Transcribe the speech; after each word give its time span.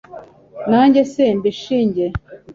nanjye 0.69 1.01
se 1.13 1.23
mbishinge 1.37 2.05